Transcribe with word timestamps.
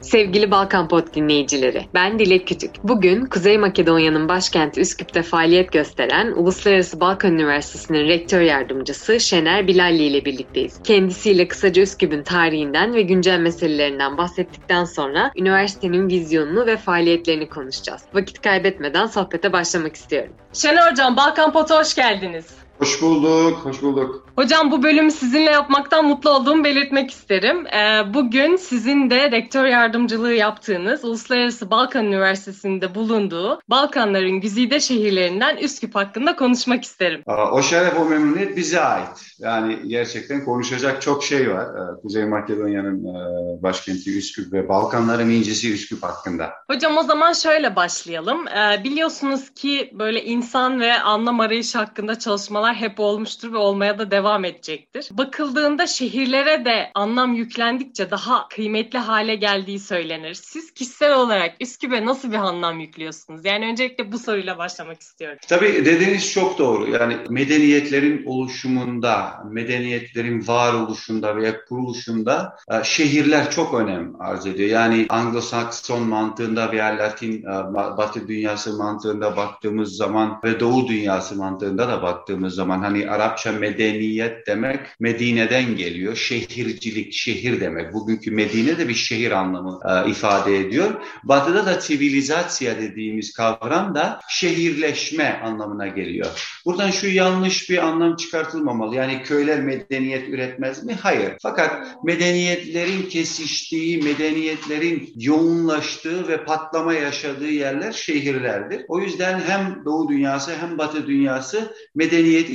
Sevgili 0.00 0.50
Balkan 0.50 0.88
Pod 0.88 1.14
dinleyicileri, 1.14 1.86
ben 1.94 2.18
Dilek 2.18 2.46
Kütük. 2.48 2.70
Bugün 2.84 3.26
Kuzey 3.26 3.58
Makedonya'nın 3.58 4.28
başkenti 4.28 4.80
Üsküp'te 4.80 5.22
faaliyet 5.22 5.72
gösteren 5.72 6.32
Uluslararası 6.32 7.00
Balkan 7.00 7.32
Üniversitesi'nin 7.32 8.08
rektör 8.08 8.40
yardımcısı 8.40 9.20
Şener 9.20 9.66
Bilalli 9.66 10.02
ile 10.02 10.24
birlikteyiz. 10.24 10.80
Kendisiyle 10.84 11.48
kısaca 11.48 11.82
Üsküp'ün 11.82 12.22
tarihinden 12.22 12.94
ve 12.94 13.02
güncel 13.02 13.38
meselelerinden 13.38 14.18
bahsettikten 14.18 14.84
sonra 14.84 15.32
üniversitenin 15.36 16.08
vizyonunu 16.08 16.66
ve 16.66 16.76
faaliyetlerini 16.76 17.48
konuşacağız. 17.48 18.02
Vakit 18.14 18.42
kaybetmeden 18.42 19.06
sohbete 19.06 19.52
başlamak 19.52 19.96
istiyorum. 19.96 20.32
Şener 20.52 20.90
Hocam, 20.90 21.16
Balkan 21.16 21.52
Pod'a 21.52 21.80
hoş 21.80 21.94
geldiniz. 21.94 22.46
Hoş 22.80 23.02
bulduk, 23.02 23.58
hoş 23.64 23.82
bulduk. 23.82 24.26
Hocam 24.36 24.70
bu 24.70 24.82
bölümü 24.82 25.10
sizinle 25.10 25.50
yapmaktan 25.50 26.04
mutlu 26.04 26.30
olduğumu 26.30 26.64
belirtmek 26.64 27.10
isterim. 27.10 27.66
Ee, 27.66 28.14
bugün 28.14 28.56
sizin 28.56 29.10
de 29.10 29.30
rektör 29.30 29.64
yardımcılığı 29.64 30.32
yaptığınız 30.32 31.04
Uluslararası 31.04 31.70
Balkan 31.70 32.06
Üniversitesi'nde 32.06 32.94
bulunduğu 32.94 33.60
Balkanların 33.68 34.40
güzide 34.40 34.80
şehirlerinden 34.80 35.56
Üsküp 35.56 35.94
hakkında 35.94 36.36
konuşmak 36.36 36.84
isterim. 36.84 37.22
O 37.52 37.62
şeref, 37.62 37.98
o 37.98 38.04
memnuniyet 38.04 38.56
bize 38.56 38.80
ait. 38.80 39.36
Yani 39.38 39.78
gerçekten 39.86 40.44
konuşacak 40.44 41.02
çok 41.02 41.24
şey 41.24 41.50
var. 41.50 41.64
Ee, 41.64 42.00
Kuzey 42.02 42.24
Makedonya'nın 42.24 43.04
e, 43.04 43.62
başkenti 43.62 44.18
Üsküp 44.18 44.52
ve 44.52 44.68
Balkanların 44.68 45.30
incisi 45.30 45.74
Üsküp 45.74 46.02
hakkında. 46.02 46.50
Hocam 46.70 46.96
o 46.96 47.02
zaman 47.02 47.32
şöyle 47.32 47.76
başlayalım. 47.76 48.48
Ee, 48.48 48.84
biliyorsunuz 48.84 49.50
ki 49.50 49.90
böyle 49.98 50.24
insan 50.24 50.80
ve 50.80 51.00
anlam 51.00 51.40
arayışı 51.40 51.78
hakkında 51.78 52.18
çalışmalar 52.18 52.69
hep 52.74 53.00
olmuştur 53.00 53.52
ve 53.52 53.56
olmaya 53.56 53.98
da 53.98 54.10
devam 54.10 54.30
devam 54.30 54.44
edecektir. 54.44 55.08
Bakıldığında 55.12 55.86
şehirlere 55.86 56.64
de 56.64 56.90
anlam 56.94 57.34
yüklendikçe 57.34 58.10
daha 58.10 58.48
kıymetli 58.48 58.98
hale 58.98 59.34
geldiği 59.34 59.78
söylenir. 59.78 60.34
Siz 60.34 60.70
kişisel 60.70 61.14
olarak 61.14 61.54
Üsküp'e 61.60 62.06
nasıl 62.06 62.30
bir 62.30 62.36
anlam 62.36 62.80
yüklüyorsunuz? 62.80 63.44
Yani 63.44 63.66
öncelikle 63.66 64.12
bu 64.12 64.18
soruyla 64.18 64.58
başlamak 64.58 65.00
istiyorum. 65.00 65.38
Tabii 65.48 65.84
dediğiniz 65.84 66.32
çok 66.32 66.58
doğru. 66.58 66.90
Yani 66.90 67.16
medeniyetlerin 67.28 68.26
oluşumunda, 68.26 69.42
medeniyetlerin 69.50 70.48
varoluşunda 70.48 71.36
veya 71.36 71.64
kuruluşunda 71.64 72.56
e, 72.70 72.84
şehirler 72.84 73.50
çok 73.50 73.74
önem 73.74 74.20
arz 74.20 74.46
ediyor. 74.46 74.68
Yani 74.68 75.06
Anglo-Sakson 75.08 76.00
mantığında 76.00 76.72
veya 76.72 76.86
Latin 76.86 77.42
e, 77.42 77.74
Batı 77.74 78.28
dünyası 78.28 78.76
mantığında 78.76 79.36
baktığımız 79.36 79.96
zaman 79.96 80.40
ve 80.44 80.60
Doğu 80.60 80.88
dünyası 80.88 81.36
mantığında 81.36 81.88
da 81.88 82.02
baktığımız 82.02 82.54
zaman 82.60 82.78
hani 82.78 83.10
Arapça 83.10 83.52
medeniyet 83.52 84.10
medeniyet 84.20 84.46
demek 84.46 84.80
Medine'den 85.00 85.76
geliyor. 85.76 86.16
Şehircilik, 86.16 87.12
şehir 87.12 87.60
demek. 87.60 87.92
Bugünkü 87.92 88.30
Medine 88.30 88.78
de 88.78 88.88
bir 88.88 88.94
şehir 88.94 89.30
anlamı 89.30 89.80
e, 89.88 90.10
ifade 90.10 90.58
ediyor. 90.58 90.90
Batı'da 91.24 91.66
da 91.66 91.80
sivilizasya 91.80 92.78
dediğimiz 92.78 93.32
kavram 93.32 93.94
da 93.94 94.20
şehirleşme 94.28 95.40
anlamına 95.44 95.86
geliyor. 95.86 96.60
Buradan 96.66 96.90
şu 96.90 97.06
yanlış 97.08 97.70
bir 97.70 97.78
anlam 97.78 98.16
çıkartılmamalı. 98.16 98.96
Yani 98.96 99.22
köyler 99.22 99.60
medeniyet 99.60 100.28
üretmez 100.28 100.84
mi? 100.84 100.94
Hayır. 101.02 101.32
Fakat 101.42 102.04
medeniyetlerin 102.04 103.02
kesiştiği, 103.02 104.02
medeniyetlerin 104.02 105.12
yoğunlaştığı 105.16 106.28
ve 106.28 106.44
patlama 106.44 106.94
yaşadığı 106.94 107.50
yerler 107.50 107.92
şehirlerdir. 107.92 108.84
O 108.88 109.00
yüzden 109.00 109.40
hem 109.40 109.82
Doğu 109.84 110.08
dünyası 110.08 110.52
hem 110.60 110.78
Batı 110.78 111.06
dünyası 111.06 111.74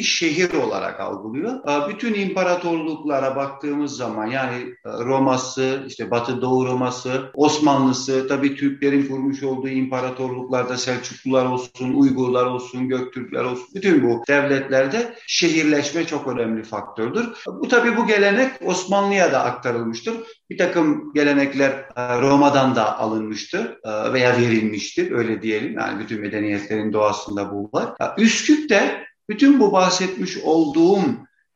şehir 0.03 0.53
olarak 0.53 0.99
algılıyor. 0.99 1.53
Bütün 1.89 2.13
imparatorluklara 2.13 3.35
baktığımız 3.35 3.97
zaman 3.97 4.27
yani 4.27 4.55
e, 4.85 4.89
Roma'sı, 4.89 5.83
işte 5.87 6.11
Batı 6.11 6.41
Doğu 6.41 6.65
Roma'sı, 6.65 7.31
Osmanlısı, 7.33 8.27
tabii 8.27 8.55
Türklerin 8.55 9.07
kurmuş 9.07 9.43
olduğu 9.43 9.69
imparatorluklarda 9.69 10.77
Selçuklular 10.77 11.45
olsun, 11.45 11.93
Uygurlar 11.93 12.45
olsun, 12.45 12.87
Göktürkler 12.87 13.43
olsun, 13.43 13.67
bütün 13.75 14.03
bu 14.03 14.23
devletlerde 14.27 15.15
şehirleşme 15.27 16.05
çok 16.05 16.27
önemli 16.27 16.63
faktördür. 16.63 17.25
Bu 17.47 17.67
tabii 17.67 17.97
bu 17.97 18.07
gelenek 18.07 18.51
Osmanlı'ya 18.65 19.31
da 19.31 19.43
aktarılmıştır. 19.43 20.15
Bir 20.49 20.57
takım 20.57 21.13
gelenekler 21.13 21.71
e, 21.71 22.21
Roma'dan 22.21 22.75
da 22.75 22.99
alınmıştır 22.99 23.77
e, 23.83 24.13
veya 24.13 24.37
verilmiştir 24.37 25.11
öyle 25.11 25.41
diyelim. 25.41 25.73
Yani 25.73 25.99
bütün 25.99 26.21
medeniyetlerin 26.21 26.93
doğasında 26.93 27.51
bu 27.51 27.69
var. 27.73 27.93
Üsküp 28.17 28.69
de 28.69 29.05
bütün 29.29 29.59
bu 29.59 29.71
bahsetmiş 29.71 30.37
olduğum 30.37 31.01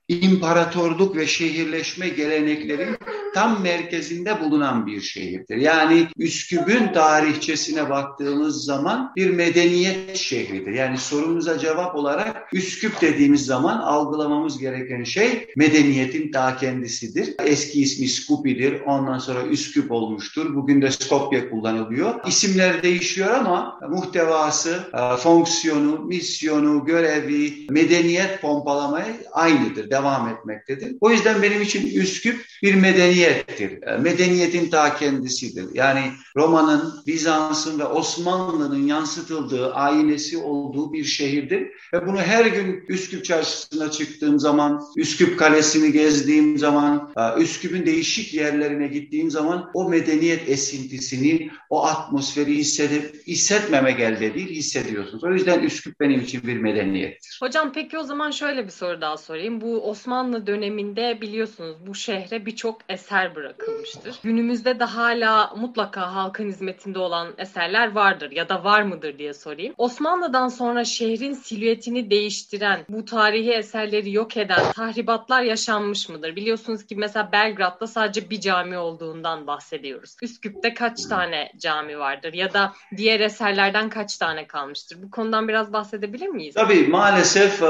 imparatorluk 0.09 1.15
ve 1.15 1.27
şehirleşme 1.27 2.09
geleneklerin 2.09 2.97
tam 3.33 3.61
merkezinde 3.61 4.41
bulunan 4.41 4.87
bir 4.87 5.01
şehirdir. 5.01 5.57
Yani 5.57 6.07
Üsküp'ün 6.17 6.93
tarihçesine 6.93 7.89
baktığımız 7.89 8.63
zaman 8.63 9.11
bir 9.15 9.29
medeniyet 9.29 10.17
şehridir. 10.17 10.71
Yani 10.71 10.97
sorumuza 10.97 11.59
cevap 11.59 11.95
olarak 11.95 12.53
Üsküp 12.53 13.01
dediğimiz 13.01 13.45
zaman 13.45 13.77
algılamamız 13.77 14.57
gereken 14.57 15.03
şey 15.03 15.47
medeniyetin 15.55 16.31
ta 16.31 16.57
kendisidir. 16.57 17.35
Eski 17.45 17.81
ismi 17.81 18.07
Skupi'dir. 18.07 18.81
Ondan 18.81 19.19
sonra 19.19 19.43
Üsküp 19.45 19.91
olmuştur. 19.91 20.55
Bugün 20.55 20.81
de 20.81 20.91
Skopje 20.91 21.49
kullanılıyor. 21.49 22.13
İsimler 22.27 22.83
değişiyor 22.83 23.31
ama 23.31 23.79
muhtevası, 23.89 24.79
e, 24.93 25.17
fonksiyonu, 25.17 25.99
misyonu, 25.99 26.85
görevi, 26.85 27.53
medeniyet 27.69 28.41
pompalamayı 28.41 29.15
aynıdır 29.31 29.91
devam 29.99 30.29
etmektedir. 30.29 30.95
O 31.01 31.11
yüzden 31.11 31.41
benim 31.41 31.61
için 31.61 31.99
Üsküp 31.99 32.45
bir 32.63 32.75
medeniyettir. 32.75 33.87
E, 33.87 33.97
medeniyetin 33.97 34.69
ta 34.69 34.95
kendisidir. 34.95 35.65
Yani 35.73 36.01
Roma'nın, 36.35 36.93
Bizans'ın 37.07 37.79
ve 37.79 37.85
Osmanlı'nın 37.85 38.87
yansıtıldığı, 38.87 39.73
aynesi 39.73 40.37
olduğu 40.37 40.93
bir 40.93 41.03
şehirdir. 41.03 41.67
Ve 41.93 42.07
bunu 42.07 42.17
her 42.17 42.45
gün 42.45 42.85
Üsküp 42.89 43.25
çarşısına 43.25 43.91
çıktığım 43.91 44.39
zaman, 44.39 44.81
Üsküp 44.97 45.39
Kalesi'ni 45.39 45.91
gezdiğim 45.91 46.57
zaman, 46.57 47.13
e, 47.17 47.41
Üsküp'ün 47.41 47.85
değişik 47.85 48.33
yerlerine 48.33 48.87
gittiğim 48.87 49.31
zaman 49.31 49.69
o 49.73 49.89
medeniyet 49.89 50.49
esintisini, 50.49 51.49
o 51.69 51.85
atmosferi 51.85 52.55
hissedip, 52.55 53.27
hissetmemek 53.27 53.99
elde 53.99 54.33
değil, 54.33 54.49
hissediyorsunuz. 54.49 55.23
O 55.23 55.33
yüzden 55.33 55.59
Üsküp 55.59 55.99
benim 55.99 56.19
için 56.19 56.43
bir 56.43 56.57
medeniyettir. 56.57 57.39
Hocam 57.41 57.71
peki 57.73 57.97
o 57.97 58.03
zaman 58.03 58.31
şöyle 58.31 58.65
bir 58.65 58.71
soru 58.71 59.01
daha 59.01 59.17
sorayım. 59.17 59.61
Bu 59.61 59.88
Osmanlı 59.89 60.47
döneminde 60.47 61.21
biliyorsunuz 61.21 61.75
bu 61.87 61.95
şehre 61.95 62.45
birçok 62.45 62.77
eser 62.89 63.35
bırakılmıştır. 63.35 64.19
Günümüzde 64.23 64.79
de 64.79 64.83
hala 64.83 65.53
mutlaka 65.55 66.15
halkın 66.15 66.47
hizmetinde 66.47 66.99
olan 66.99 67.27
eserler 67.37 67.91
vardır 67.91 68.31
ya 68.31 68.49
da 68.49 68.63
var 68.63 68.81
mıdır 68.81 69.17
diye 69.17 69.33
sorayım. 69.33 69.73
Osmanlı'dan 69.77 70.47
sonra 70.47 70.85
şehrin 70.85 71.33
silüetini 71.33 72.09
değiştiren, 72.09 72.85
bu 72.89 73.05
tarihi 73.05 73.51
eserleri 73.51 74.11
yok 74.11 74.37
eden 74.37 74.71
tahribatlar 74.75 75.41
yaşanmış 75.41 76.09
mıdır? 76.09 76.35
Biliyorsunuz 76.35 76.85
ki 76.85 76.95
mesela 76.95 77.31
Belgrad'da 77.31 77.87
sadece 77.87 78.29
bir 78.29 78.39
cami 78.39 78.77
olduğundan 78.77 79.47
bahsediyoruz. 79.47 80.15
Üsküp'te 80.21 80.73
kaç 80.73 81.05
tane 81.05 81.51
cami 81.57 81.99
vardır 81.99 82.33
ya 82.33 82.53
da 82.53 82.73
diğer 82.97 83.19
eserlerden 83.19 83.89
kaç 83.89 84.17
tane 84.17 84.47
kalmıştır? 84.47 84.97
Bu 85.03 85.11
konudan 85.11 85.47
biraz 85.47 85.73
bahsedebilir 85.73 86.27
miyiz? 86.27 86.55
Tabii 86.55 86.87
maalesef 86.87 87.61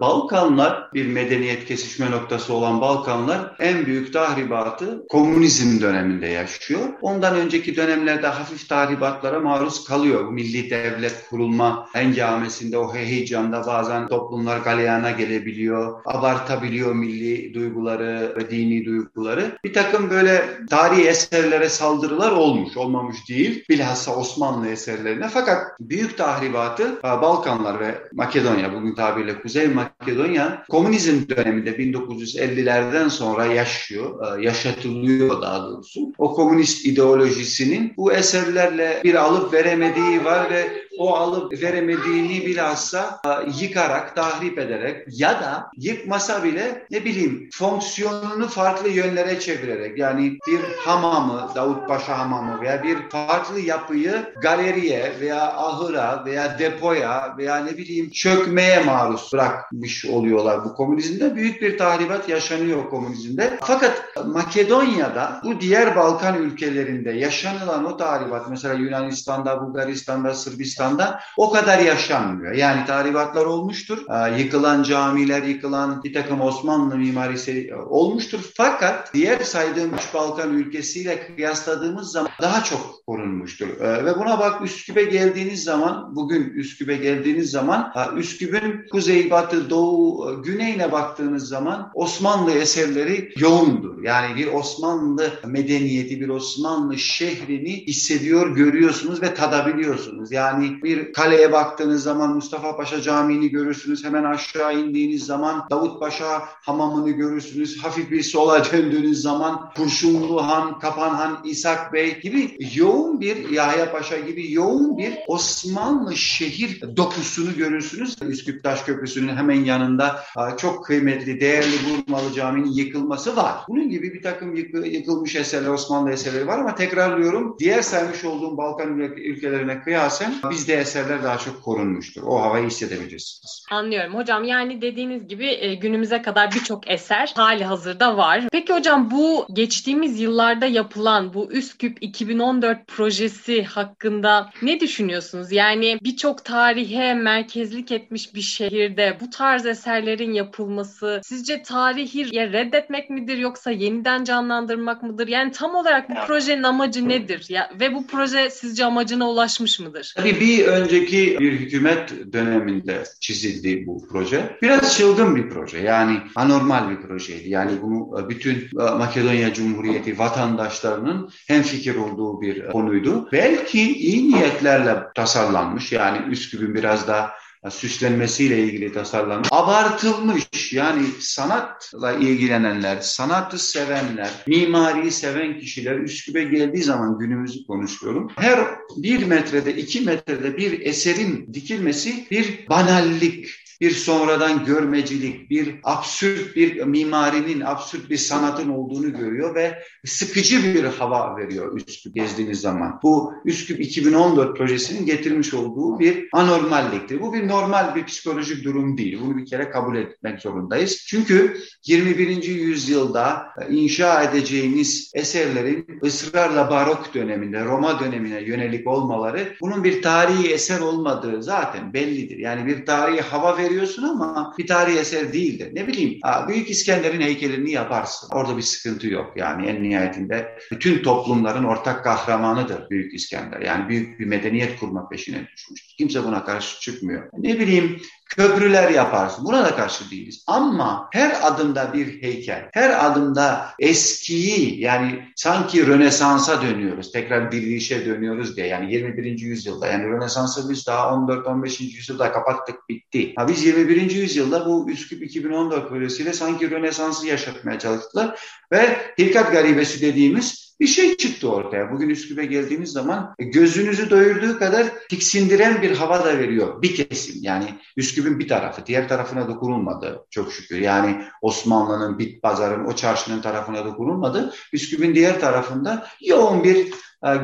Balkanlar 0.00 0.92
bir 0.94 1.06
medeniyet 1.06 1.27
kesişme 1.68 2.10
noktası 2.10 2.54
olan 2.54 2.80
Balkanlar 2.80 3.56
en 3.58 3.86
büyük 3.86 4.12
tahribatı 4.12 5.06
komünizm 5.08 5.80
döneminde 5.80 6.26
yaşıyor. 6.26 6.80
Ondan 7.02 7.36
önceki 7.36 7.76
dönemlerde 7.76 8.26
hafif 8.26 8.68
tahribatlara 8.68 9.40
maruz 9.40 9.84
kalıyor. 9.84 10.28
Milli 10.28 10.70
devlet 10.70 11.28
kurulma 11.30 11.88
hengamesinde 11.92 12.78
o 12.78 12.94
heyecanda 12.94 13.66
bazen 13.66 14.08
toplumlar 14.08 14.58
galeyana 14.58 15.10
gelebiliyor, 15.10 16.00
abartabiliyor 16.06 16.94
milli 16.94 17.54
duyguları 17.54 18.34
ve 18.36 18.50
dini 18.50 18.84
duyguları. 18.84 19.58
Bir 19.64 19.72
takım 19.72 20.10
böyle 20.10 20.44
tarihi 20.70 21.08
eserlere 21.08 21.68
saldırılar 21.68 22.32
olmuş, 22.32 22.76
olmamış 22.76 23.28
değil. 23.28 23.64
Bilhassa 23.68 24.16
Osmanlı 24.16 24.68
eserlerine. 24.68 25.28
Fakat 25.28 25.62
büyük 25.80 26.18
tahribatı 26.18 27.02
Balkanlar 27.02 27.80
ve 27.80 27.94
Makedonya, 28.12 28.74
bugün 28.74 28.94
tabirle 28.94 29.40
Kuzey 29.40 29.68
Makedonya, 29.68 30.64
komünizm 30.68 31.17
döneminde 31.28 31.70
1950'lerden 31.70 33.08
sonra 33.08 33.46
yaşıyor, 33.46 34.38
yaşatılıyor 34.38 35.42
daha 35.42 35.62
doğrusu. 35.62 36.12
O 36.18 36.34
komünist 36.34 36.86
ideolojisinin 36.86 37.92
bu 37.96 38.12
eserlerle 38.12 39.00
bir 39.04 39.14
alıp 39.14 39.52
veremediği 39.52 40.24
var 40.24 40.50
ve 40.50 40.87
o 40.98 41.14
alıp 41.14 41.62
veremediğini 41.62 42.46
bilhassa 42.46 43.20
e, 43.24 43.28
yıkarak, 43.64 44.16
tahrip 44.16 44.58
ederek 44.58 45.06
ya 45.10 45.30
da 45.30 45.70
yıkmasa 45.76 46.44
bile 46.44 46.86
ne 46.90 47.04
bileyim 47.04 47.48
fonksiyonunu 47.52 48.48
farklı 48.48 48.88
yönlere 48.88 49.40
çevirerek 49.40 49.98
yani 49.98 50.38
bir 50.46 50.60
hamamı, 50.84 51.48
Davutpaşa 51.54 52.18
hamamı 52.18 52.60
veya 52.60 52.82
bir 52.82 52.96
farklı 53.10 53.60
yapıyı 53.60 54.32
galeriye 54.42 55.12
veya 55.20 55.52
ahıra 55.52 56.22
veya 56.26 56.58
depoya 56.58 57.34
veya 57.38 57.56
ne 57.56 57.76
bileyim 57.78 58.10
çökmeye 58.10 58.84
maruz 58.84 59.30
bırakmış 59.32 60.04
oluyorlar 60.06 60.64
bu 60.64 60.74
komünizmde. 60.74 61.34
Büyük 61.34 61.62
bir 61.62 61.78
tahribat 61.78 62.28
yaşanıyor 62.28 62.90
komünizmde. 62.90 63.58
Fakat 63.62 64.04
Makedonya'da 64.26 65.40
bu 65.44 65.60
diğer 65.60 65.96
Balkan 65.96 66.42
ülkelerinde 66.42 67.10
yaşanılan 67.10 67.84
o 67.84 67.96
tahribat 67.96 68.50
mesela 68.50 68.74
Yunanistan'da, 68.74 69.60
Bulgaristan'da, 69.60 70.34
Sırbistan'da 70.34 70.87
o 71.36 71.50
kadar 71.50 71.78
yaşanmıyor. 71.78 72.52
Yani 72.52 72.86
tahribatlar 72.86 73.44
olmuştur. 73.44 73.98
Ee, 73.98 74.42
yıkılan 74.42 74.82
camiler, 74.82 75.42
yıkılan 75.42 76.02
bir 76.04 76.14
takım 76.14 76.40
Osmanlı 76.40 76.96
mimarisi 76.96 77.70
olmuştur. 77.88 78.40
Fakat 78.54 79.14
diğer 79.14 79.40
saydığım 79.40 79.94
üç 79.94 80.14
Balkan 80.14 80.52
ülkesiyle 80.52 81.26
kıyasladığımız 81.26 82.12
zaman 82.12 82.30
daha 82.42 82.64
çok 82.64 83.06
korunmuştur. 83.06 83.68
Ee, 83.80 84.04
ve 84.04 84.18
buna 84.18 84.38
bak 84.38 84.62
Üsküp'e 84.62 85.04
geldiğiniz 85.04 85.64
zaman, 85.64 86.16
bugün 86.16 86.50
Üsküp'e 86.50 86.96
geldiğiniz 86.96 87.50
zaman 87.50 87.92
Üsküp'ün 88.16 88.86
kuzey, 88.90 89.30
batı, 89.30 89.70
doğu, 89.70 90.42
güneyine 90.42 90.92
baktığınız 90.92 91.48
zaman 91.48 91.90
Osmanlı 91.94 92.52
eserleri 92.52 93.32
yoğundur. 93.36 94.02
Yani 94.02 94.36
bir 94.36 94.46
Osmanlı 94.46 95.32
medeniyeti, 95.46 96.20
bir 96.20 96.28
Osmanlı 96.28 96.98
şehrini 96.98 97.86
hissediyor, 97.86 98.56
görüyorsunuz 98.56 99.22
ve 99.22 99.34
tadabiliyorsunuz. 99.34 100.32
Yani 100.32 100.77
bir 100.84 101.12
kaleye 101.12 101.52
baktığınız 101.52 102.02
zaman 102.02 102.34
Mustafa 102.34 102.76
Paşa 102.76 103.02
Camii'ni 103.02 103.50
görürsünüz. 103.50 104.04
Hemen 104.04 104.24
aşağı 104.24 104.78
indiğiniz 104.78 105.26
zaman 105.26 105.66
Davut 105.70 106.00
Paşa 106.00 106.42
hamamını 106.46 107.10
görürsünüz. 107.10 107.84
Hafif 107.84 108.10
bir 108.10 108.22
sola 108.22 108.64
döndüğünüz 108.72 109.22
zaman 109.22 109.70
Kurşunlu 109.76 110.46
Han, 110.46 110.78
Kapan 110.78 111.14
Han, 111.14 111.38
İshak 111.44 111.92
Bey 111.92 112.20
gibi 112.20 112.56
yoğun 112.74 113.20
bir 113.20 113.50
Yahya 113.50 113.92
Paşa 113.92 114.18
gibi 114.18 114.52
yoğun 114.52 114.98
bir 114.98 115.14
Osmanlı 115.26 116.16
şehir 116.16 116.96
dokusunu 116.96 117.56
görürsünüz. 117.56 118.16
Üsküp 118.22 118.64
Taş 118.64 118.82
Köprüsü'nün 118.82 119.36
hemen 119.36 119.64
yanında 119.64 120.20
çok 120.58 120.84
kıymetli, 120.84 121.40
değerli 121.40 121.76
Burmalı 121.88 122.32
Camii'nin 122.32 122.72
yıkılması 122.72 123.36
var. 123.36 123.54
Bunun 123.68 123.88
gibi 123.88 124.14
bir 124.14 124.22
takım 124.22 124.54
yıkılmış 124.84 125.36
eserler, 125.36 125.68
Osmanlı 125.68 126.10
eserleri 126.10 126.46
var 126.46 126.58
ama 126.58 126.74
tekrarlıyorum 126.74 127.56
diğer 127.58 127.82
saymış 127.82 128.24
olduğum 128.24 128.56
Balkan 128.56 128.98
ülkelerine 128.98 129.82
kıyasen 129.82 130.34
bizde 130.58 130.74
eserler 130.74 131.22
daha 131.22 131.38
çok 131.38 131.62
korunmuştur. 131.62 132.22
O 132.22 132.40
havayı 132.40 132.66
hissedebilirsiniz. 132.66 133.66
Anlıyorum 133.70 134.14
hocam. 134.14 134.44
Yani 134.44 134.82
dediğiniz 134.82 135.28
gibi 135.28 135.46
e, 135.46 135.74
günümüze 135.74 136.22
kadar 136.22 136.52
birçok 136.54 136.90
eser 136.90 137.32
hali 137.36 137.64
hazırda 137.64 138.16
var. 138.16 138.44
Peki 138.52 138.72
hocam 138.72 139.10
bu 139.10 139.46
geçtiğimiz 139.52 140.20
yıllarda 140.20 140.66
yapılan 140.66 141.34
bu 141.34 141.52
Üsküp 141.52 141.98
2014 142.00 142.86
projesi 142.86 143.64
hakkında 143.64 144.50
ne 144.62 144.80
düşünüyorsunuz? 144.80 145.52
Yani 145.52 145.98
birçok 146.02 146.44
tarihe 146.44 147.14
merkezlik 147.14 147.92
etmiş 147.92 148.34
bir 148.34 148.40
şehirde 148.40 149.16
bu 149.20 149.30
tarz 149.30 149.66
eserlerin 149.66 150.32
yapılması 150.32 151.20
sizce 151.24 151.62
tarihi 151.62 152.36
ya 152.36 152.52
reddetmek 152.52 153.10
midir 153.10 153.38
yoksa 153.38 153.70
yeniden 153.70 154.24
canlandırmak 154.24 155.02
mıdır? 155.02 155.28
Yani 155.28 155.52
tam 155.52 155.74
olarak 155.74 156.10
bu 156.10 156.14
projenin 156.26 156.62
amacı 156.62 157.08
nedir? 157.08 157.46
Ya 157.48 157.70
ve 157.80 157.94
bu 157.94 158.06
proje 158.06 158.50
sizce 158.50 158.84
amacına 158.84 159.30
ulaşmış 159.30 159.80
mıdır? 159.80 160.14
Tabii 160.16 160.40
bir 160.40 160.47
önceki 160.64 161.36
bir 161.40 161.52
hükümet 161.52 162.32
döneminde 162.32 163.04
çizildi 163.20 163.86
bu 163.86 164.08
proje. 164.08 164.58
Biraz 164.62 164.98
çılgın 164.98 165.36
bir 165.36 165.48
proje. 165.48 165.78
Yani 165.78 166.18
anormal 166.36 166.90
bir 166.90 166.96
projeydi. 166.96 167.48
Yani 167.48 167.72
bunu 167.82 168.20
e, 168.20 168.28
bütün 168.28 168.54
e, 168.54 168.82
Makedonya 168.82 169.54
Cumhuriyeti 169.54 170.18
vatandaşlarının 170.18 171.30
hem 171.48 171.62
fikir 171.62 171.96
olduğu 171.96 172.40
bir 172.40 172.68
konuydu. 172.68 173.28
Belki 173.32 173.96
iyi 173.96 174.30
niyetlerle 174.30 174.96
tasarlanmış. 175.14 175.92
Yani 175.92 176.18
Üsküp'ün 176.32 176.74
biraz 176.74 177.08
daha 177.08 177.30
süslenmesiyle 177.70 178.64
ilgili 178.64 178.92
tasarlanmış. 178.92 179.48
Abartılmış 179.52 180.72
yani 180.72 181.02
sanatla 181.20 182.12
ilgilenenler, 182.12 183.00
sanatı 183.00 183.58
sevenler, 183.58 184.30
mimariyi 184.46 185.10
seven 185.10 185.58
kişiler 185.60 185.98
Üsküp'e 185.98 186.44
geldiği 186.44 186.82
zaman 186.82 187.18
günümüzü 187.18 187.66
konuşuyorum. 187.66 188.30
Her 188.36 188.58
bir 188.96 189.26
metrede, 189.26 189.76
iki 189.76 190.00
metrede 190.00 190.56
bir 190.56 190.80
eserin 190.80 191.54
dikilmesi 191.54 192.26
bir 192.30 192.68
banallik, 192.68 193.48
bir 193.80 193.90
sonradan 193.90 194.64
görmecilik, 194.64 195.50
bir 195.50 195.74
absürt 195.84 196.56
bir 196.56 196.82
mimarinin, 196.82 197.60
absürt 197.60 198.10
bir 198.10 198.16
sanatın 198.16 198.68
olduğunu 198.68 199.18
görüyor 199.18 199.54
ve 199.54 199.82
sıkıcı 200.04 200.74
bir 200.74 200.84
hava 200.84 201.36
veriyor 201.36 201.76
Üsküp 201.76 202.14
gezdiğiniz 202.14 202.60
zaman. 202.60 203.00
Bu 203.02 203.32
Üsküp 203.44 203.80
2014 203.80 204.56
projesinin 204.56 205.06
getirmiş 205.06 205.54
olduğu 205.54 205.98
bir 205.98 206.28
anormalliktir. 206.32 207.20
Bu 207.20 207.32
bir 207.32 207.48
normal 207.48 207.94
bir 207.94 208.04
psikolojik 208.04 208.64
durum 208.64 208.98
değil. 208.98 209.18
Bunu 209.22 209.36
bir 209.36 209.46
kere 209.46 209.70
kabul 209.70 209.96
etmek 209.96 210.40
zorundayız. 210.40 211.04
Çünkü 211.06 211.58
21. 211.86 212.42
yüzyılda 212.42 213.46
inşa 213.70 214.22
edeceğiniz 214.22 215.12
eserlerin 215.14 215.86
ısrarla 216.04 216.70
barok 216.70 217.14
döneminde, 217.14 217.64
Roma 217.64 218.00
dönemine 218.00 218.42
yönelik 218.42 218.86
olmaları 218.86 219.56
bunun 219.60 219.84
bir 219.84 220.02
tarihi 220.02 220.52
eser 220.52 220.80
olmadığı 220.80 221.42
zaten 221.42 221.92
bellidir. 221.92 222.36
Yani 222.36 222.66
bir 222.66 222.86
tarihi 222.86 223.20
hava 223.20 223.58
veriyorsun 223.68 224.02
ama 224.02 224.54
bir 224.58 224.66
tarihi 224.66 224.98
eser 224.98 225.32
değildir. 225.32 225.68
Ne 225.72 225.86
bileyim 225.86 226.20
Büyük 226.48 226.70
İskender'in 226.70 227.20
heykelini 227.20 227.70
yaparsın. 227.70 228.28
Orada 228.32 228.56
bir 228.56 228.62
sıkıntı 228.62 229.08
yok. 229.08 229.32
Yani 229.36 229.66
en 229.66 229.82
nihayetinde 229.82 230.58
bütün 230.70 231.02
toplumların 231.02 231.64
ortak 231.64 232.04
kahramanıdır 232.04 232.90
Büyük 232.90 233.14
İskender. 233.14 233.60
Yani 233.60 233.88
büyük 233.88 234.20
bir 234.20 234.26
medeniyet 234.26 234.78
kurma 234.78 235.08
peşine 235.08 235.48
düşmüştür. 235.56 235.94
Kimse 235.98 236.24
buna 236.24 236.44
karşı 236.44 236.80
çıkmıyor. 236.80 237.30
Ne 237.38 237.58
bileyim 237.58 238.00
köprüler 238.28 238.90
yaparsın. 238.90 239.44
Buna 239.44 239.64
da 239.64 239.76
karşı 239.76 240.10
değiliz. 240.10 240.44
Ama 240.46 241.08
her 241.12 241.38
adımda 241.42 241.92
bir 241.92 242.22
heykel, 242.22 242.68
her 242.72 243.06
adımda 243.06 243.68
eskiyi 243.78 244.80
yani 244.80 245.24
sanki 245.36 245.86
Rönesans'a 245.86 246.62
dönüyoruz. 246.62 247.12
Tekrar 247.12 247.52
dirilişe 247.52 248.06
dönüyoruz 248.06 248.56
diye. 248.56 248.66
Yani 248.66 248.94
21. 248.94 249.38
yüzyılda. 249.38 249.86
Yani 249.86 250.04
Rönesans'ı 250.04 250.70
biz 250.70 250.86
daha 250.86 251.08
14-15. 251.08 251.82
yüzyılda 251.82 252.32
kapattık 252.32 252.88
bitti. 252.88 253.32
Ha 253.36 253.48
biz 253.48 253.64
21. 253.64 254.10
yüzyılda 254.10 254.66
bu 254.66 254.90
Üsküp 254.90 255.22
2014 255.22 255.88
projesiyle 255.88 256.32
sanki 256.32 256.70
Rönesans'ı 256.70 257.26
yaşatmaya 257.26 257.78
çalıştılar. 257.78 258.40
Ve 258.72 258.98
Hilkat 259.18 259.52
Garibesi 259.52 260.02
dediğimiz 260.02 260.67
bir 260.80 260.86
şey 260.86 261.16
çıktı 261.16 261.52
ortaya. 261.52 261.92
Bugün 261.92 262.08
Üsküp'e 262.08 262.46
geldiğiniz 262.46 262.92
zaman 262.92 263.34
gözünüzü 263.38 264.10
doyurduğu 264.10 264.58
kadar 264.58 264.86
tiksindiren 265.08 265.82
bir 265.82 265.90
hava 265.90 266.24
da 266.24 266.38
veriyor 266.38 266.82
bir 266.82 266.94
kesim. 266.94 267.34
Yani 267.42 267.64
Üsküp'ün 267.96 268.38
bir 268.38 268.48
tarafı, 268.48 268.86
diğer 268.86 269.08
tarafına 269.08 269.48
dokunulmadı 269.48 270.26
çok 270.30 270.52
şükür. 270.52 270.80
Yani 270.80 271.22
Osmanlı'nın, 271.42 272.18
Bit 272.18 272.42
Pazar'ın, 272.42 272.84
o 272.84 272.92
çarşının 272.92 273.42
tarafına 273.42 273.84
dokunulmadı. 273.84 274.54
Üsküp'ün 274.72 275.14
diğer 275.14 275.40
tarafında 275.40 276.06
yoğun 276.20 276.64
bir 276.64 276.88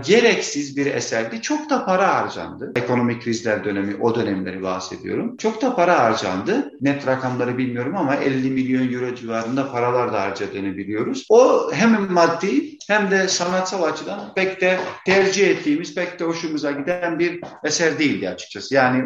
gereksiz 0.07 0.76
bir 0.76 0.87
eserdi. 0.87 1.43
Çok 1.43 1.71
da 1.71 1.85
para 1.85 2.14
harcandı. 2.14 2.73
Ekonomik 2.76 3.23
krizler 3.23 3.64
dönemi, 3.64 3.97
o 4.00 4.14
dönemleri 4.14 4.62
bahsediyorum. 4.62 5.37
Çok 5.37 5.62
da 5.62 5.76
para 5.76 5.99
harcandı. 5.99 6.71
Net 6.81 7.07
rakamları 7.07 7.59
bilmiyorum 7.59 7.97
ama 7.97 8.16
50 8.16 8.50
milyon 8.50 8.93
euro 8.93 9.14
civarında 9.14 9.73
paralar 9.73 10.12
da 10.12 10.23
harcadığını 10.23 10.76
biliyoruz. 10.76 11.26
O 11.28 11.71
hem 11.73 12.12
maddi 12.12 12.78
hem 12.88 13.11
de 13.11 13.28
sanatsal 13.28 13.83
açıdan 13.83 14.35
pek 14.35 14.61
de 14.61 14.81
tercih 15.07 15.49
ettiğimiz, 15.49 15.95
pek 15.95 16.21
de 16.21 16.25
hoşumuza 16.25 16.71
giden 16.71 17.19
bir 17.19 17.40
eser 17.64 17.99
değildi 17.99 18.28
açıkçası. 18.28 18.75
Yani 18.75 19.04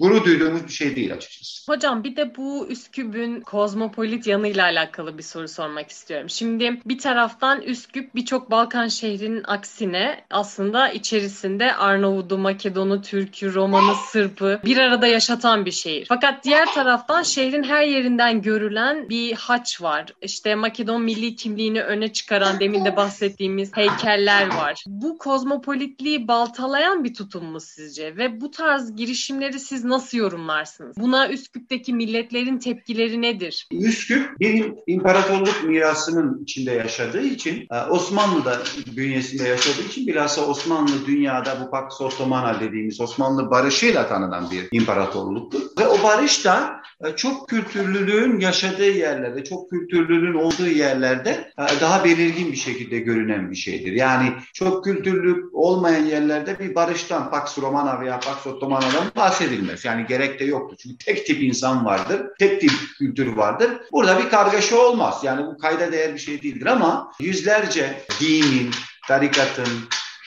gurur 0.00 0.24
duyduğumuz 0.24 0.64
bir 0.64 0.72
şey 0.72 0.96
değil 0.96 1.14
açıkçası. 1.14 1.72
Hocam 1.72 2.04
bir 2.04 2.16
de 2.16 2.36
bu 2.36 2.66
Üsküp'ün 2.68 3.40
kozmopolit 3.40 4.26
yanıyla 4.26 4.64
alakalı 4.64 5.18
bir 5.18 5.22
soru 5.22 5.48
sormak 5.48 5.90
istiyorum. 5.90 6.30
Şimdi 6.30 6.80
bir 6.84 6.98
taraftan 6.98 7.60
Üsküp 7.60 8.14
birçok 8.14 8.50
Balkan 8.50 8.88
şehrinin 8.88 9.42
aksine 9.44 9.87
aksine 9.88 10.24
aslında 10.30 10.88
içerisinde 10.88 11.74
Arnavut'u, 11.74 12.38
Makedon'u, 12.38 13.02
Türk'ü, 13.02 13.54
Roman'ı, 13.54 13.94
Sırp'ı 14.10 14.60
bir 14.64 14.76
arada 14.76 15.06
yaşatan 15.06 15.66
bir 15.66 15.70
şehir. 15.70 16.06
Fakat 16.08 16.44
diğer 16.44 16.74
taraftan 16.74 17.22
şehrin 17.22 17.62
her 17.62 17.82
yerinden 17.82 18.42
görülen 18.42 19.08
bir 19.08 19.32
haç 19.32 19.82
var. 19.82 20.06
İşte 20.22 20.54
Makedon 20.54 21.02
milli 21.02 21.36
kimliğini 21.36 21.82
öne 21.82 22.12
çıkaran 22.12 22.60
demin 22.60 22.84
de 22.84 22.96
bahsettiğimiz 22.96 23.76
heykeller 23.76 24.46
var. 24.46 24.84
Bu 24.86 25.18
kozmopolitliği 25.18 26.28
baltalayan 26.28 27.04
bir 27.04 27.14
tutum 27.14 27.44
mu 27.44 27.60
sizce? 27.60 28.16
Ve 28.16 28.40
bu 28.40 28.50
tarz 28.50 28.96
girişimleri 28.96 29.60
siz 29.60 29.84
nasıl 29.84 30.18
yorumlarsınız? 30.18 30.96
Buna 30.96 31.28
Üsküp'teki 31.28 31.94
milletlerin 31.94 32.58
tepkileri 32.58 33.22
nedir? 33.22 33.66
Üsküp 33.72 34.40
bir 34.40 34.72
imparatorluk 34.86 35.64
mirasının 35.64 36.42
içinde 36.42 36.72
yaşadığı 36.72 37.22
için 37.22 37.66
e, 37.70 37.80
Osmanlı'da 37.90 38.58
bünyesinde 38.96 39.48
yaşadığı 39.48 39.77
olduğu 39.78 39.88
için 39.88 40.06
bilhassa 40.06 40.46
Osmanlı 40.46 41.06
dünyada 41.06 41.60
bu 41.60 41.70
Pax 41.70 42.00
Ottomana 42.00 42.60
dediğimiz 42.60 43.00
Osmanlı 43.00 43.50
barışıyla 43.50 44.08
tanınan 44.08 44.50
bir 44.50 44.68
imparatorluktur. 44.72 45.60
Ve 45.78 45.88
o 45.88 46.02
barış 46.02 46.44
da 46.44 46.80
e, 47.04 47.16
çok 47.16 47.48
kültürlülüğün 47.48 48.40
yaşadığı 48.40 48.90
yerlerde, 48.90 49.44
çok 49.44 49.70
kültürlülüğün 49.70 50.34
olduğu 50.34 50.66
yerlerde 50.66 51.30
e, 51.58 51.80
daha 51.80 52.04
belirgin 52.04 52.52
bir 52.52 52.56
şekilde 52.56 52.98
görünen 52.98 53.50
bir 53.50 53.56
şeydir. 53.56 53.92
Yani 53.92 54.32
çok 54.54 54.84
kültürlü 54.84 55.44
olmayan 55.52 56.04
yerlerde 56.04 56.58
bir 56.58 56.74
barıştan, 56.74 57.30
Pax 57.30 57.58
Romana 57.58 58.00
veya 58.00 58.20
Pax 58.20 58.46
Ottomana'dan 58.46 59.04
bahsedilmez. 59.16 59.84
Yani 59.84 60.06
gerek 60.08 60.40
de 60.40 60.44
yoktur. 60.44 60.76
Çünkü 60.82 60.98
tek 60.98 61.26
tip 61.26 61.42
insan 61.42 61.84
vardır, 61.84 62.22
tek 62.38 62.60
tip 62.60 62.72
kültür 62.98 63.26
vardır. 63.26 63.70
Burada 63.92 64.18
bir 64.18 64.28
kargaşa 64.28 64.76
olmaz. 64.76 65.20
Yani 65.22 65.46
bu 65.46 65.58
kayda 65.58 65.92
değer 65.92 66.14
bir 66.14 66.18
şey 66.18 66.42
değildir 66.42 66.66
ama 66.66 67.12
yüzlerce 67.20 68.02
dinin, 68.20 68.70
tarikatın, 69.08 69.68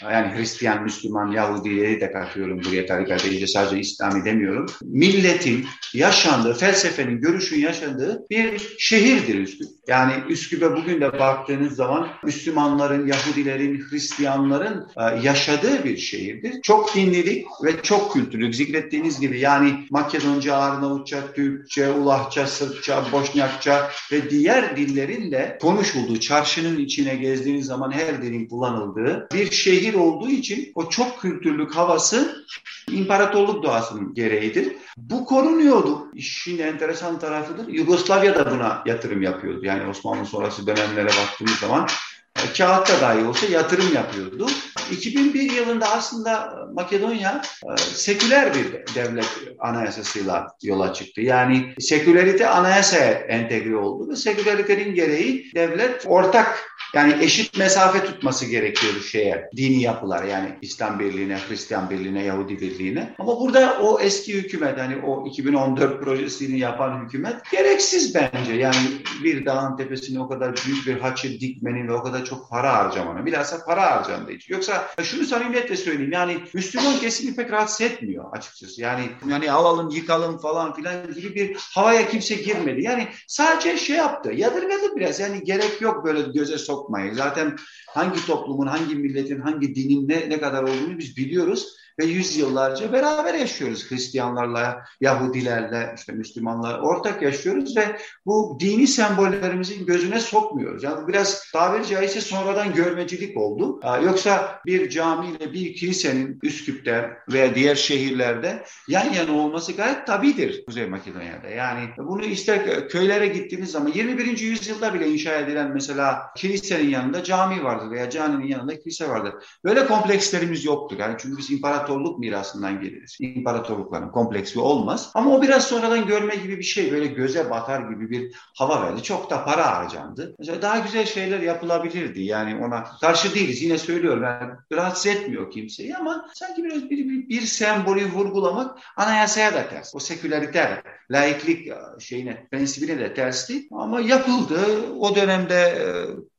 yani 0.01 0.37
Hristiyan, 0.37 0.83
Müslüman, 0.83 1.31
Yahudileri 1.31 2.01
de 2.01 2.11
katıyorum 2.11 2.63
buraya 2.63 2.85
tarikat 2.85 3.23
deyince 3.23 3.47
sadece 3.47 3.79
İslami 3.79 4.25
demiyorum. 4.25 4.65
Milletin 4.83 5.65
yaşandığı, 5.93 6.53
felsefenin, 6.53 7.21
görüşün 7.21 7.59
yaşandığı 7.59 8.25
bir 8.29 8.75
şehirdir 8.79 9.35
Üsküp. 9.35 9.67
Yani 9.87 10.13
Üsküp'e 10.29 10.75
bugün 10.75 11.01
de 11.01 11.19
baktığınız 11.19 11.75
zaman 11.75 12.07
Müslümanların, 12.23 13.07
Yahudilerin, 13.07 13.81
Hristiyanların 13.89 14.87
e, 14.97 15.25
yaşadığı 15.27 15.83
bir 15.83 15.97
şehirdir. 15.97 16.61
Çok 16.61 16.95
dinlilik 16.95 17.47
ve 17.63 17.81
çok 17.81 18.13
kültürlük. 18.13 18.55
Zikrettiğiniz 18.55 19.19
gibi 19.19 19.39
yani 19.39 19.87
Makedonca, 19.89 20.55
Arnavutça, 20.55 21.33
Türkçe, 21.33 21.89
Ulahça, 21.89 22.47
Sırpça, 22.47 23.03
Boşnakça 23.11 23.91
ve 24.11 24.29
diğer 24.29 24.77
dillerin 24.77 25.31
de 25.31 25.57
konuşulduğu, 25.61 26.19
çarşının 26.19 26.79
içine 26.79 27.15
gezdiğiniz 27.15 27.65
zaman 27.65 27.91
her 27.91 28.21
dilin 28.21 28.47
kullanıldığı 28.47 29.27
bir 29.33 29.51
şehir 29.51 29.81
şehir 29.81 29.93
olduğu 29.93 30.29
için 30.29 30.71
o 30.75 30.89
çok 30.89 31.21
kültürlük 31.21 31.75
havası 31.75 32.45
imparatorluk 32.91 33.63
doğasının 33.63 34.13
gereğidir. 34.13 34.75
Bu 34.97 35.25
korunuyordu. 35.25 36.11
İşin 36.13 36.57
enteresan 36.57 37.19
tarafıdır. 37.19 37.67
Yugoslavya 37.67 38.35
da 38.35 38.51
buna 38.51 38.83
yatırım 38.85 39.21
yapıyordu. 39.21 39.65
Yani 39.65 39.89
Osmanlı 39.89 40.25
sonrası 40.25 40.67
dönemlere 40.67 41.07
baktığımız 41.07 41.55
zaman 41.55 41.87
e, 42.35 42.53
kağıtta 42.53 43.01
dahi 43.01 43.25
olsa 43.25 43.45
yatırım 43.45 43.93
yapıyordu. 43.93 44.47
2001 44.91 45.51
yılında 45.51 45.91
aslında 45.91 46.61
Makedonya 46.73 47.41
e, 47.63 47.77
seküler 47.77 48.53
bir 48.55 48.95
devlet 48.95 49.25
anayasasıyla 49.59 50.47
yola 50.63 50.93
çıktı. 50.93 51.21
Yani 51.21 51.73
sekülerite 51.79 52.47
anayasaya 52.47 53.11
entegre 53.11 53.75
oldu 53.75 54.09
ve 54.09 54.15
seküleritenin 54.15 54.95
gereği 54.95 55.51
devlet 55.55 56.05
ortak 56.07 56.71
yani 56.93 57.23
eşit 57.23 57.57
mesafe 57.57 58.05
tutması 58.05 58.45
gerekiyor 58.45 58.93
şeye, 59.11 59.49
dini 59.57 59.81
yapılar 59.81 60.23
yani 60.23 60.57
İslam 60.61 60.99
Birliği'ne, 60.99 61.37
Hristiyan 61.49 61.89
Birliği'ne, 61.89 62.23
Yahudi 62.23 62.59
Birliği'ne. 62.59 63.15
Ama 63.19 63.39
burada 63.39 63.77
o 63.81 63.99
eski 63.99 64.33
hükümet 64.33 64.77
hani 64.77 65.05
o 65.05 65.27
2014 65.27 66.03
projesini 66.03 66.59
yapan 66.59 67.05
hükümet 67.05 67.51
gereksiz 67.51 68.15
bence. 68.15 68.53
Yani 68.53 68.77
bir 69.23 69.45
dağın 69.45 69.77
tepesine 69.77 70.19
o 70.19 70.27
kadar 70.27 70.55
büyük 70.65 70.87
bir 70.87 70.99
haçı 70.99 71.39
dikmenin 71.39 71.87
ve 71.87 71.93
o 71.93 72.03
kadar 72.03 72.25
çok 72.25 72.49
para 72.49 72.73
harcamanın, 72.73 73.25
bilhassa 73.25 73.65
para 73.65 73.91
harcandığı 73.91 74.31
için. 74.31 74.53
Yoksa 74.53 74.80
şunu 75.03 75.25
samimiyetle 75.25 75.75
söyleyeyim 75.75 76.11
yani 76.11 76.37
Müslüman 76.53 76.99
kesimi 76.99 77.35
pek 77.35 77.51
rahatsız 77.51 77.81
etmiyor 77.81 78.25
açıkçası. 78.31 78.81
Yani 78.81 79.09
yani 79.29 79.51
alalım 79.51 79.89
yıkalım 79.89 80.37
falan 80.37 80.73
filan 80.73 81.13
gibi 81.13 81.35
bir 81.35 81.57
havaya 81.73 82.07
kimse 82.07 82.35
girmedi. 82.35 82.83
Yani 82.83 83.07
sadece 83.27 83.77
şey 83.77 83.97
yaptı, 83.97 84.31
yadırgadı 84.31 84.95
biraz. 84.95 85.19
Yani 85.19 85.43
gerek 85.43 85.81
yok 85.81 86.05
böyle 86.05 86.21
göze 86.21 86.57
sok 86.57 86.81
sokmayın. 86.81 87.13
Zaten 87.13 87.55
hangi 87.87 88.25
toplumun, 88.25 88.67
hangi 88.67 88.95
milletin, 88.95 89.39
hangi 89.39 89.75
dinin 89.75 90.09
ne, 90.09 90.29
ne 90.29 90.39
kadar 90.39 90.63
olduğunu 90.63 90.99
biz 90.99 91.17
biliyoruz 91.17 91.75
ve 92.01 92.05
yüzyıllarca 92.05 92.93
beraber 92.93 93.33
yaşıyoruz 93.33 93.91
Hristiyanlarla, 93.91 94.85
Yahudilerle, 95.01 95.93
işte 95.97 96.11
Müslümanlar 96.11 96.79
ortak 96.79 97.21
yaşıyoruz 97.21 97.77
ve 97.77 97.97
bu 98.25 98.57
dini 98.59 98.87
sembollerimizin 98.87 99.85
gözüne 99.85 100.19
sokmuyoruz. 100.19 100.83
Yani 100.83 101.07
biraz 101.07 101.51
tabiri 101.53 101.87
caizse 101.87 102.21
sonradan 102.21 102.73
görmecilik 102.73 103.37
oldu. 103.37 103.79
Yoksa 104.05 104.61
bir 104.65 104.89
camiyle 104.89 105.53
bir 105.53 105.75
kilisenin 105.75 106.39
Üsküp'te 106.43 107.09
veya 107.31 107.55
diğer 107.55 107.75
şehirlerde 107.75 108.63
yan 108.87 109.13
yana 109.13 109.37
olması 109.37 109.71
gayet 109.71 110.07
tabidir 110.07 110.65
Kuzey 110.65 110.85
Makedonya'da. 110.85 111.47
Yani 111.47 111.89
bunu 111.97 112.25
ister 112.25 112.89
köylere 112.89 113.27
gittiğiniz 113.27 113.71
zaman 113.71 113.91
21. 113.91 114.37
yüzyılda 114.37 114.93
bile 114.93 115.09
inşa 115.09 115.35
edilen 115.35 115.71
mesela 115.73 116.21
kilisenin 116.37 116.89
yanında 116.89 117.23
cami 117.23 117.63
vardır 117.63 117.91
veya 117.91 118.09
caminin 118.09 118.47
yanında 118.47 118.79
kilise 118.79 119.09
vardır. 119.09 119.33
Böyle 119.63 119.87
komplekslerimiz 119.87 120.65
yoktur. 120.65 120.99
Yani 120.99 121.15
çünkü 121.19 121.37
biz 121.37 121.51
imparator 121.51 121.90
imparatorluk 121.91 122.19
mirasından 122.19 122.81
geliriz. 122.81 123.17
İmparatorlukların 123.19 124.11
kompleksi 124.11 124.59
olmaz. 124.59 125.11
Ama 125.13 125.35
o 125.35 125.41
biraz 125.41 125.67
sonradan 125.67 126.07
görme 126.07 126.35
gibi 126.35 126.57
bir 126.57 126.63
şey. 126.63 126.91
Böyle 126.91 127.05
göze 127.05 127.49
batar 127.49 127.89
gibi 127.89 128.09
bir 128.09 128.35
hava 128.57 128.81
verdi. 128.81 129.03
Çok 129.03 129.29
da 129.29 129.45
para 129.45 129.77
harcandı. 129.77 130.35
Mesela 130.39 130.61
daha 130.61 130.79
güzel 130.79 131.05
şeyler 131.05 131.39
yapılabilirdi. 131.39 132.21
Yani 132.21 132.65
ona 132.65 132.83
karşı 133.01 133.35
değiliz. 133.35 133.61
Yine 133.61 133.77
söylüyorum. 133.77 134.23
Yani 134.23 134.53
rahatsız 134.73 135.07
etmiyor 135.07 135.51
kimseyi 135.51 135.95
ama 135.95 136.25
sanki 136.33 136.63
biraz 136.63 136.89
bir, 136.89 137.09
bir, 137.09 137.29
bir 137.29 137.41
sembolü 137.41 138.05
vurgulamak 138.05 138.77
anayasaya 138.97 139.53
da 139.53 139.69
ters. 139.69 139.95
O 139.95 139.99
sekülerite, 139.99 140.83
laiklik 141.11 141.71
şeyine, 141.99 142.47
prensibine 142.51 142.99
de 142.99 143.13
tersti. 143.13 143.67
Ama 143.71 144.01
yapıldı. 144.01 144.59
O 144.99 145.15
dönemde 145.15 145.55
e, 145.55 145.85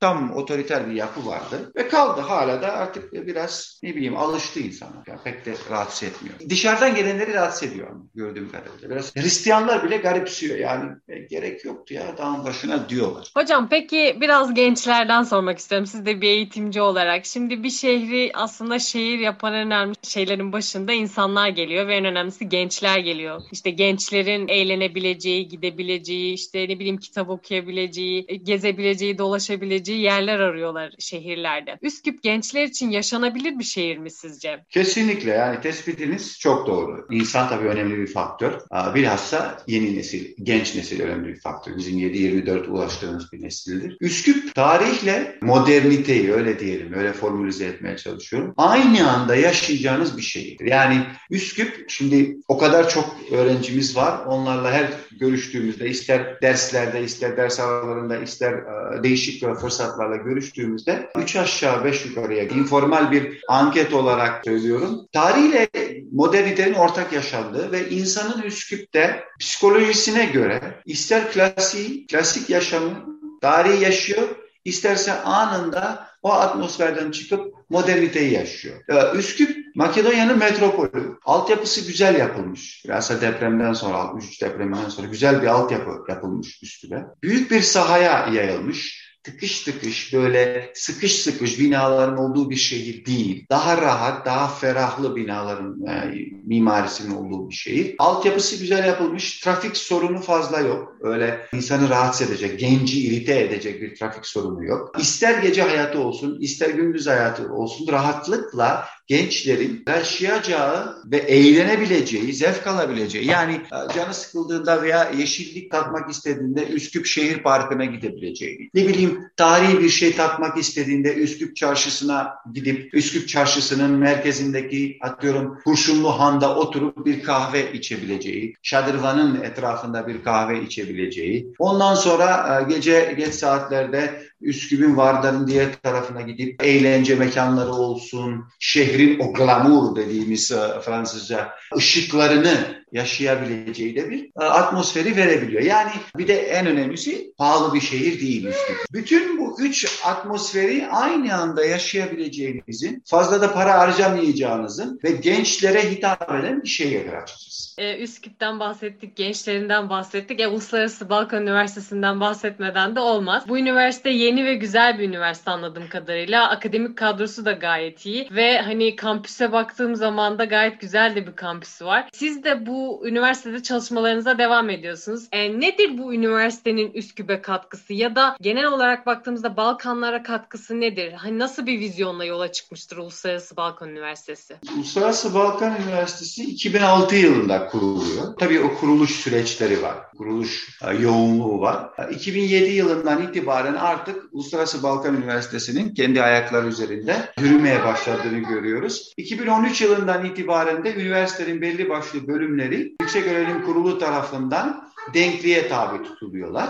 tam 0.02 0.36
otoriter 0.36 0.90
bir 0.90 0.94
yapı 0.94 1.26
vardı. 1.26 1.72
Ve 1.76 1.88
kaldı 1.88 2.20
hala 2.20 2.62
da 2.62 2.72
artık 2.72 3.12
biraz 3.12 3.80
ne 3.82 3.96
bileyim 3.96 4.16
alıştı 4.16 4.60
insana. 4.60 5.02
Yani 5.06 5.18
pek 5.24 5.46
de 5.46 5.54
rahatsız 5.70 6.08
etmiyor. 6.08 6.34
Dışarıdan 6.48 6.94
gelenleri 6.94 7.34
rahatsız 7.34 7.68
ediyor 7.68 7.88
gördüğüm 8.14 8.52
kadarıyla. 8.52 8.90
Biraz 8.90 9.16
Hristiyanlar 9.16 9.84
bile 9.84 9.96
garipsiyor 9.96 10.58
yani 10.58 10.90
e, 11.08 11.18
gerek 11.18 11.64
yoktu 11.64 11.94
ya 11.94 12.18
dağın 12.18 12.44
başına 12.44 12.88
diyorlar. 12.88 13.30
Hocam 13.36 13.68
peki 13.68 14.18
biraz 14.20 14.54
gençlerden 14.54 15.22
sormak 15.22 15.58
istiyorum. 15.58 15.86
Siz 15.86 16.06
de 16.06 16.20
bir 16.20 16.28
eğitimci 16.28 16.80
olarak. 16.80 17.26
Şimdi 17.26 17.62
bir 17.62 17.70
şehri 17.70 18.30
aslında 18.34 18.78
şehir 18.78 19.18
yapan 19.18 19.54
önemli 19.54 19.94
şeylerin 20.02 20.52
başında 20.52 20.92
insanlar 20.92 21.48
geliyor 21.48 21.86
ve 21.86 21.94
en 21.94 22.04
önemlisi 22.04 22.48
gençler 22.48 22.98
geliyor. 22.98 23.42
İşte 23.52 23.70
gençlerin 23.70 24.48
eğlenebileceği, 24.48 25.48
gidebileceği, 25.48 26.34
işte 26.34 26.68
ne 26.68 26.78
bileyim 26.78 26.98
kitap 26.98 27.30
okuyabileceği, 27.30 28.26
gezebileceği, 28.42 29.18
dolaşabileceği 29.18 29.91
yerler 29.92 30.38
arıyorlar 30.38 30.94
şehirlerde. 30.98 31.78
Üsküp 31.82 32.22
gençler 32.22 32.64
için 32.64 32.90
yaşanabilir 32.90 33.58
bir 33.58 33.64
şehir 33.64 33.98
mi 33.98 34.10
sizce? 34.10 34.64
Kesinlikle 34.70 35.30
yani 35.30 35.60
tespitiniz 35.60 36.38
çok 36.38 36.66
doğru. 36.66 37.06
İnsan 37.10 37.48
tabii 37.48 37.68
önemli 37.68 37.98
bir 37.98 38.06
faktör. 38.06 38.52
Bilhassa 38.94 39.62
yeni 39.66 39.96
nesil, 39.96 40.34
genç 40.42 40.74
nesil 40.74 41.00
önemli 41.00 41.28
bir 41.28 41.40
faktör. 41.40 41.76
Bizim 41.76 41.98
7-24 41.98 42.66
ulaştığımız 42.66 43.32
bir 43.32 43.42
nesildir. 43.42 43.96
Üsküp 44.00 44.54
tarihle 44.54 45.38
moderniteyi 45.40 46.32
öyle 46.32 46.58
diyelim, 46.58 46.92
öyle 46.92 47.12
formülize 47.12 47.64
etmeye 47.64 47.96
çalışıyorum. 47.96 48.54
Aynı 48.56 49.10
anda 49.10 49.36
yaşayacağınız 49.36 50.16
bir 50.16 50.22
şehirdir. 50.22 50.66
Yani 50.66 51.06
Üsküp 51.30 51.84
şimdi 51.88 52.36
o 52.48 52.58
kadar 52.58 52.88
çok 52.88 53.16
öğrencimiz 53.32 53.96
var. 53.96 54.26
Onlarla 54.26 54.72
her 54.72 54.88
görüştüğümüzde 55.20 55.88
ister 55.88 56.42
derslerde, 56.42 57.02
ister 57.02 57.36
ders 57.36 57.60
aralarında, 57.60 58.18
ister 58.18 58.54
değişik 59.02 59.42
fırsatlarla 59.82 60.16
görüştüğümüzde 60.16 61.10
üç 61.16 61.36
aşağı 61.36 61.84
beş 61.84 62.06
yukarıya 62.06 62.44
informal 62.44 63.10
bir 63.10 63.40
anket 63.48 63.94
olarak 63.94 64.44
söylüyorum 64.44 65.06
tarihle 65.12 65.68
modernitenin 66.12 66.74
ortak 66.74 67.12
yaşandığı 67.12 67.72
ve 67.72 67.90
insanın 67.90 68.42
Üsküp'te 68.42 69.24
psikolojisine 69.40 70.24
göre 70.24 70.60
ister 70.86 71.32
klasik, 71.32 72.08
klasik 72.10 72.50
yaşamı, 72.50 73.06
tarihi 73.40 73.84
yaşıyor, 73.84 74.28
isterse 74.64 75.12
anında 75.12 76.08
o 76.22 76.32
atmosferden 76.32 77.10
çıkıp 77.10 77.54
moderniteyi 77.70 78.32
yaşıyor. 78.32 78.76
Üsküp 79.14 79.62
Makedonya'nın 79.74 80.38
metropolü. 80.38 81.18
Altyapısı 81.24 81.86
güzel 81.86 82.18
yapılmış. 82.18 82.84
Bilhassa 82.84 83.20
depremden 83.20 83.72
sonra, 83.72 83.96
63 83.96 84.42
depreminden 84.42 84.88
sonra 84.88 85.06
güzel 85.06 85.42
bir 85.42 85.46
altyapı 85.46 85.90
yapılmış 86.08 86.62
üstüne. 86.62 87.04
Büyük 87.22 87.50
bir 87.50 87.60
sahaya 87.60 88.28
yayılmış 88.32 89.01
tıkış 89.24 89.60
tıkış 89.60 90.12
böyle 90.12 90.70
sıkış 90.74 91.22
sıkış 91.22 91.60
binaların 91.60 92.16
olduğu 92.16 92.50
bir 92.50 92.56
şehir 92.56 93.06
değil. 93.06 93.46
Daha 93.50 93.82
rahat, 93.82 94.26
daha 94.26 94.48
ferahlı 94.48 95.16
binaların 95.16 95.86
e, 95.86 96.14
mimarisinin 96.44 97.14
olduğu 97.14 97.50
bir 97.50 97.54
şehir. 97.54 97.94
Altyapısı 97.98 98.58
güzel 98.58 98.86
yapılmış. 98.86 99.40
Trafik 99.40 99.76
sorunu 99.76 100.20
fazla 100.20 100.60
yok. 100.60 100.96
Öyle 101.00 101.46
insanı 101.52 101.88
rahatsız 101.88 102.30
edecek, 102.30 102.60
genci 102.60 103.06
irite 103.06 103.40
edecek 103.40 103.82
bir 103.82 103.96
trafik 103.96 104.26
sorunu 104.26 104.64
yok. 104.64 104.92
İster 104.98 105.42
gece 105.42 105.62
hayatı 105.62 105.98
olsun, 105.98 106.40
ister 106.40 106.70
gündüz 106.70 107.06
hayatı 107.06 107.52
olsun 107.52 107.88
rahatlıkla 107.92 108.88
gençlerin 109.12 109.82
yaşayacağı 109.88 111.02
ve 111.04 111.16
eğlenebileceği, 111.16 112.32
zevk 112.32 112.66
alabileceği 112.66 113.26
yani 113.26 113.60
canı 113.94 114.14
sıkıldığında 114.14 114.82
veya 114.82 115.10
yeşillik 115.18 115.70
tatmak 115.70 116.10
istediğinde 116.10 116.66
Üsküp 116.66 117.06
Şehir 117.06 117.42
Parkı'na 117.42 117.84
gidebileceği, 117.84 118.70
ne 118.74 118.88
bileyim 118.88 119.18
tarihi 119.36 119.80
bir 119.80 119.88
şey 119.88 120.16
tatmak 120.16 120.58
istediğinde 120.58 121.14
Üsküp 121.14 121.56
Çarşısı'na 121.56 122.34
gidip 122.54 122.94
Üsküp 122.94 123.28
Çarşısı'nın 123.28 123.90
merkezindeki 123.90 124.98
atıyorum 125.00 125.58
Kurşunlu 125.64 126.08
Han'da 126.20 126.56
oturup 126.56 127.06
bir 127.06 127.22
kahve 127.22 127.72
içebileceği, 127.72 128.54
Şadırvan'ın 128.62 129.42
etrafında 129.42 130.06
bir 130.06 130.24
kahve 130.24 130.62
içebileceği, 130.62 131.52
ondan 131.58 131.94
sonra 131.94 132.60
e, 132.60 132.74
gece 132.74 133.14
geç 133.18 133.34
saatlerde 133.34 134.31
Üsküp'ün 134.42 134.96
Vardar'ın 134.96 135.46
diğer 135.46 135.72
tarafına 135.82 136.20
gidip 136.20 136.62
eğlence 136.62 137.14
mekanları 137.14 137.72
olsun, 137.72 138.44
şehrin 138.58 139.20
o 139.20 139.32
glamour 139.32 139.96
dediğimiz 139.96 140.52
e, 140.52 140.80
Fransızca 140.80 141.50
ışıklarını 141.76 142.81
yaşayabileceği 142.92 143.96
de 143.96 144.10
bir 144.10 144.24
e, 144.40 144.44
atmosferi 144.44 145.16
verebiliyor. 145.16 145.62
Yani 145.62 145.90
bir 146.16 146.28
de 146.28 146.34
en 146.34 146.66
önemlisi 146.66 147.32
pahalı 147.38 147.74
bir 147.74 147.80
şehir 147.80 148.20
değil 148.20 148.44
Üsküp. 148.44 148.76
Bütün 148.92 149.38
bu 149.38 149.56
üç 149.60 150.00
atmosferi 150.04 150.88
aynı 150.90 151.34
anda 151.34 151.64
yaşayabileceğinizin, 151.64 153.02
fazla 153.06 153.40
da 153.40 153.52
para 153.52 153.78
harcamayacağınızın 153.78 155.00
ve 155.04 155.10
gençlere 155.10 155.90
hitap 155.90 156.30
eden 156.30 156.62
bir 156.62 156.68
şehir 156.68 157.12
açacağız. 157.12 157.74
Ee, 157.78 157.98
Üsküp'ten 157.98 158.60
bahsettik, 158.60 159.16
gençlerinden 159.16 159.90
bahsettik. 159.90 160.40
E, 160.40 160.48
Uluslararası 160.48 161.08
Balkan 161.08 161.42
Üniversitesi'nden 161.42 162.20
bahsetmeden 162.20 162.96
de 162.96 163.00
olmaz. 163.00 163.44
Bu 163.48 163.58
üniversite 163.58 164.10
yeni 164.10 164.44
ve 164.44 164.54
güzel 164.54 164.98
bir 164.98 165.08
üniversite 165.08 165.50
anladığım 165.50 165.88
kadarıyla. 165.88 166.48
Akademik 166.48 166.98
kadrosu 166.98 167.44
da 167.44 167.52
gayet 167.52 168.06
iyi 168.06 168.28
ve 168.30 168.60
hani 168.60 168.96
kampüse 168.96 169.52
baktığım 169.52 169.96
zaman 169.96 170.38
da 170.38 170.44
gayet 170.44 170.80
güzel 170.80 171.14
de 171.14 171.26
bir 171.26 171.36
kampüsü 171.36 171.84
var. 171.84 172.08
Siz 172.12 172.44
de 172.44 172.66
bu 172.66 172.81
üniversitede 173.04 173.62
çalışmalarınıza 173.62 174.38
devam 174.38 174.70
ediyorsunuz. 174.70 175.28
E, 175.32 175.60
nedir 175.60 175.98
bu 175.98 176.14
üniversitenin 176.14 176.92
Üsküp'e 176.92 177.42
katkısı 177.42 177.92
ya 177.92 178.16
da 178.16 178.36
genel 178.40 178.66
olarak 178.66 179.06
baktığımızda 179.06 179.56
Balkanlara 179.56 180.22
katkısı 180.22 180.80
nedir? 180.80 181.12
Hani 181.12 181.38
nasıl 181.38 181.66
bir 181.66 181.80
vizyonla 181.80 182.24
yola 182.24 182.52
çıkmıştır 182.52 182.96
Uluslararası 182.96 183.56
Balkan 183.56 183.88
Üniversitesi? 183.88 184.56
Uluslararası 184.76 185.34
Balkan 185.34 185.76
Üniversitesi 185.82 186.42
2006 186.42 187.16
yılında 187.16 187.66
kuruluyor. 187.66 188.36
Tabii 188.38 188.60
o 188.60 188.74
kuruluş 188.74 189.10
süreçleri 189.10 189.82
var. 189.82 189.96
Kuruluş 190.18 190.78
e, 190.82 190.94
yoğunluğu 190.94 191.60
var. 191.60 191.90
2007 192.10 192.64
e, 192.64 192.74
yılından 192.74 193.22
itibaren 193.22 193.74
artık 193.74 194.24
Uluslararası 194.32 194.82
Balkan 194.82 195.16
Üniversitesi'nin 195.16 195.94
kendi 195.94 196.22
ayakları 196.22 196.66
üzerinde 196.66 197.16
yürümeye 197.40 197.84
başladığını 197.84 198.38
görüyoruz. 198.38 199.12
2013 199.16 199.80
yılından 199.80 200.24
itibaren 200.24 200.84
de 200.84 200.94
üniversitenin 200.94 201.60
belli 201.60 201.88
başlı 201.88 202.26
bölümleri 202.28 202.71
üyeleri 202.72 202.94
Yüksek 203.00 203.26
Öğrenim 203.26 203.66
Kurulu 203.66 203.98
tarafından 203.98 204.88
denkliğe 205.14 205.68
tabi 205.68 206.02
tutuluyorlar. 206.02 206.68